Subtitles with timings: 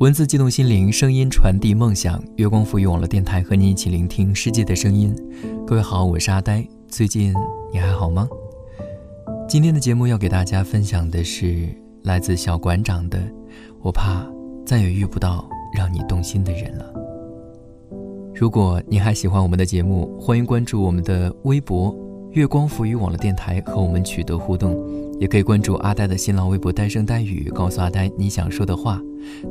[0.00, 2.22] 文字激动心灵，声音传递梦想。
[2.36, 5.14] 月光赋予网络电台和你一起聆听世界的声音。
[5.66, 6.66] 各位好，我是阿呆。
[6.88, 7.32] 最近
[7.72, 8.28] 你还好吗？
[9.48, 11.68] 今天的节目要给大家分享的是
[12.02, 13.18] 来自小馆长的
[13.82, 14.26] 《我怕
[14.66, 16.92] 再也遇不到让你动心的人了》。
[18.34, 21.96] 如果你还喜欢我们的节目，欢迎关注我们的微博
[22.32, 24.74] “月光赋予网络电台”和我们取得互动，
[25.18, 29.00] 也可以关注阿呆的新浪微博“呆声呆语”，告诉阿呆你想说的话。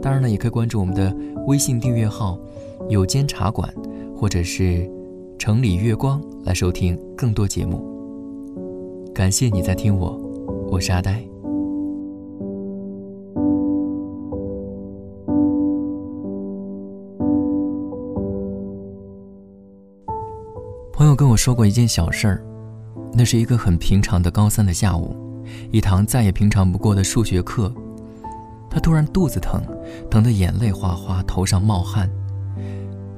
[0.02, 1.16] 当然了，也可以关注我们的
[1.48, 2.38] 微信订阅号
[2.90, 3.74] “有间茶馆”
[4.16, 4.90] 或者是
[5.40, 7.84] “城里月光”来收听更多节目。
[9.14, 10.20] 感谢你在听我，
[10.70, 11.24] 我是阿呆。
[20.92, 22.46] 朋友跟我说过一件小事儿，
[23.14, 25.16] 那是一个很平常的高三的下午，
[25.72, 27.74] 一堂再也平常不过的数学课。
[28.70, 29.62] 他突然肚子疼，
[30.10, 32.10] 疼得眼泪哗哗，头上冒汗。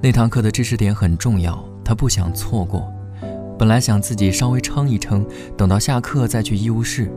[0.01, 2.91] 那堂课的知识点很重要，他不想错过。
[3.57, 7.09] 本来想自己稍微撑一撑，等到下课再去医务室。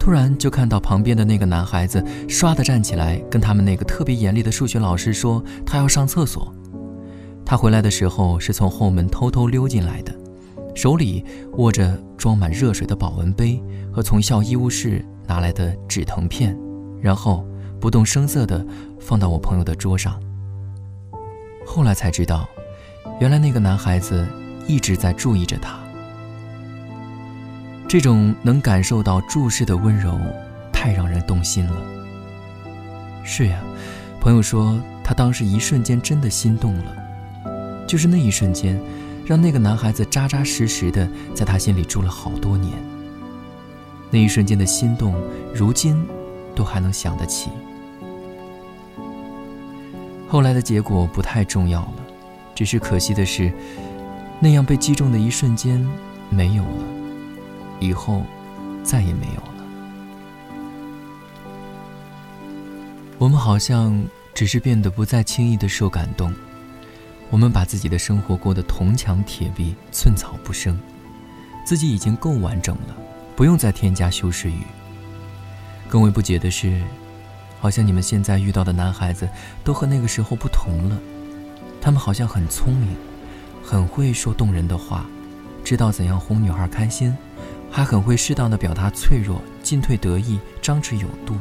[0.00, 6.52] 突然就看到旁边的那个男孩子唰的站起来，跟他们那个特别严厉的数学老师说他要上厕所。
[7.46, 10.12] 他回来的时候是从后门偷偷溜进来的，
[10.74, 16.56] 手里握着装满热水的保温杯和从校医务室拿来的止疼片。
[17.00, 17.46] 然后
[17.78, 18.66] 不动声色地
[18.98, 20.18] 放到我朋友的桌上。
[21.66, 22.48] 后来才知道，
[23.20, 24.26] 原来那个男孩子
[24.66, 25.78] 一直在注意着他。
[27.86, 30.18] 这种能感受到注视的温柔，
[30.72, 31.76] 太让人动心了。
[33.22, 33.62] 是呀，
[34.18, 38.80] 朋友说他当时一瞬间真的心动了，就是那一瞬间，
[39.24, 42.72] 让那个男孩子扎扎实实的在他心里住了好多年。
[44.10, 45.14] 那一瞬间的心动，
[45.54, 45.96] 如今。
[46.56, 47.50] 都还能想得起。
[50.28, 51.94] 后来的结果不太重要了，
[52.54, 53.52] 只是可惜的是，
[54.38, 55.84] 那样被击中的一瞬间
[56.30, 56.86] 没有了，
[57.80, 58.22] 以后
[58.84, 59.48] 再也没有了。
[63.18, 64.00] 我们好像
[64.32, 66.32] 只是变得不再轻易的受感动，
[67.30, 70.78] 我们把自己的生活过得铜墙铁壁、寸草不生，
[71.64, 72.96] 自己已经够完整了，
[73.34, 74.60] 不用再添加修饰语。
[75.88, 76.82] 更为不解的是，
[77.60, 79.28] 好像你们现在遇到的男孩子
[79.64, 80.98] 都和那个时候不同了。
[81.80, 82.96] 他们好像很聪明，
[83.62, 85.04] 很会说动人的话，
[85.64, 87.16] 知道怎样哄女孩开心，
[87.70, 91.36] 还很会适当的表达脆弱，进退得意，张弛有度。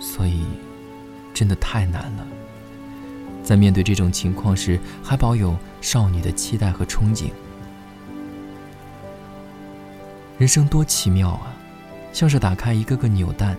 [0.00, 0.44] 所以，
[1.32, 2.26] 真的太难了。
[3.42, 7.30] 在面对这种情况时，还保有少女的期待和憧憬。
[10.38, 11.54] 人生多奇妙啊！
[12.12, 13.56] 像是打开一个个纽蛋，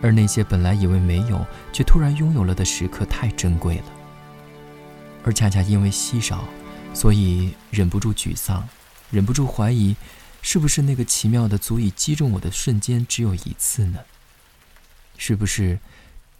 [0.00, 3.84] 而那些本来以为没有却突然拥有了的时刻太珍贵了，
[5.24, 6.44] 而恰恰因为稀少，
[6.94, 8.66] 所以忍不住沮丧，
[9.10, 9.94] 忍不住怀疑，
[10.40, 13.98] 是不是那个奇妙的足以击中我的瞬间只有一次呢？
[15.18, 15.78] 是不是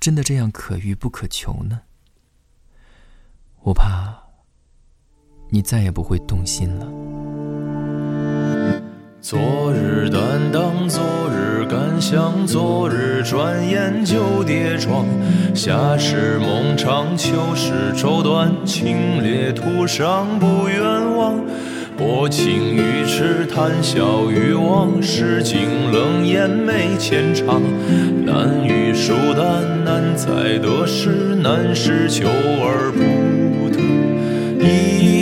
[0.01, 1.83] 真的这样可遇不可求呢？
[3.65, 4.13] 我怕
[5.51, 6.87] 你再也不会动心了。
[9.21, 9.39] 昨
[9.73, 10.21] 日担
[10.53, 11.01] 当，昨
[11.31, 15.07] 日感想，昨日转眼就跌撞。
[15.55, 20.83] 夏时梦长，秋时愁短，清冽途上不远
[21.17, 21.39] 望。
[21.97, 27.63] 薄情于痴，谈笑于忘，诗经冷眼没浅尝。
[28.25, 33.22] 难于疏淡，难在得失，难是求而不。
[34.65, 35.22] 一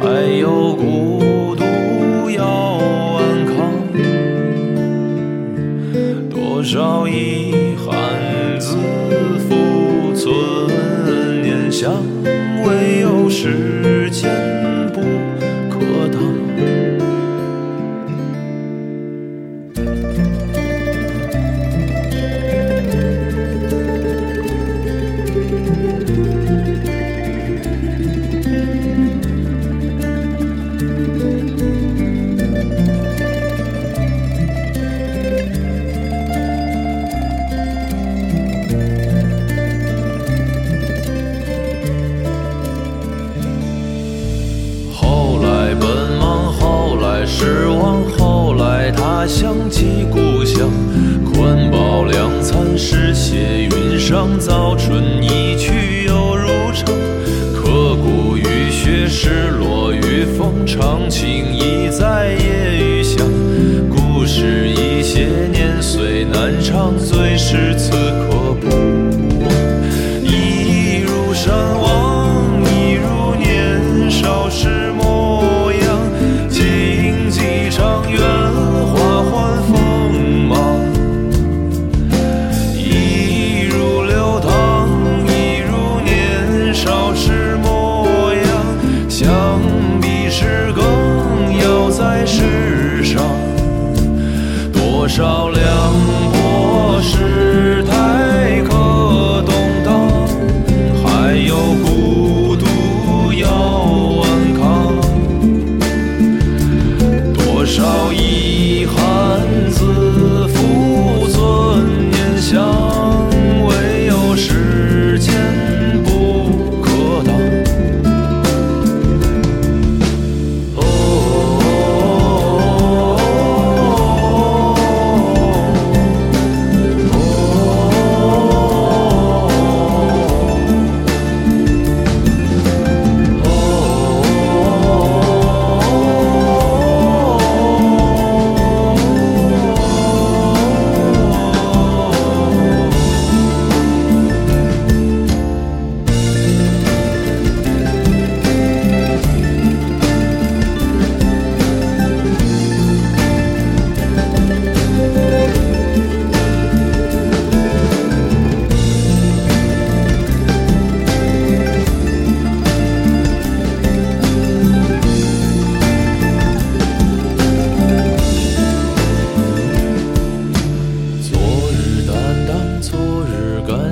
[0.00, 1.33] 还有孤
[49.26, 50.70] 想起故乡，
[51.24, 56.84] 宽饱两餐，诗写云上，早春一去又如常。
[57.54, 62.23] 刻骨雨雪，失落雨风，长情一在。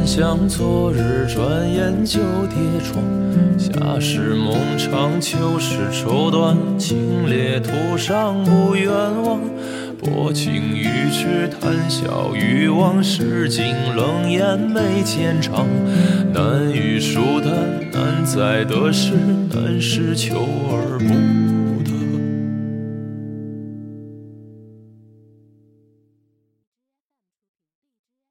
[0.06, 3.02] 想，昨日转眼就跌撞。
[3.58, 8.90] 夏时梦长，秋时愁短，清冽途上不远
[9.24, 9.40] 望。
[9.98, 15.66] 薄情于痴，谈笑于往事，尽冷眼眉间长。
[16.32, 17.52] 难遇疏淡，
[17.92, 19.12] 难在得失，
[19.54, 20.34] 难是求
[20.70, 21.51] 而不